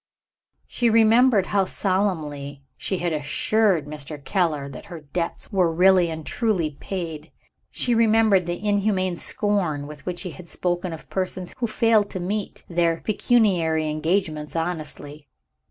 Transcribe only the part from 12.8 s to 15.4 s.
pecuniary engagements honestly.